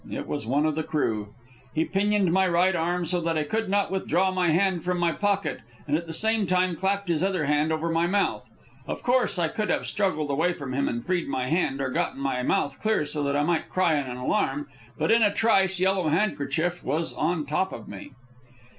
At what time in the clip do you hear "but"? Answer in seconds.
14.97-15.11